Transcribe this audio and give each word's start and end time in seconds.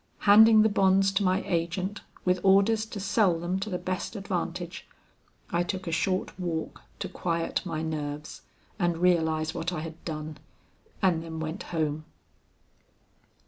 Handing 0.21 0.63
the 0.63 0.67
bonds 0.67 1.11
to 1.11 1.21
my 1.23 1.43
agent 1.43 2.01
with 2.25 2.39
orders 2.41 2.87
to 2.87 2.99
sell 2.99 3.39
them 3.39 3.59
to 3.59 3.69
the 3.69 3.77
best 3.77 4.15
advantage, 4.15 4.87
I 5.51 5.61
took 5.61 5.85
a 5.85 5.91
short 5.91 6.39
walk 6.39 6.81
to 6.97 7.07
quiet 7.07 7.63
my 7.67 7.83
nerves 7.83 8.41
and 8.79 8.97
realize 8.97 9.53
what 9.53 9.71
I 9.71 9.81
had 9.81 10.03
done, 10.03 10.39
and 11.03 11.21
then 11.21 11.39
went 11.39 11.61
home. 11.69 12.05